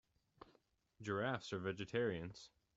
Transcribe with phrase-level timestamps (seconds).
[0.99, 2.49] Giraffes are vegetarians.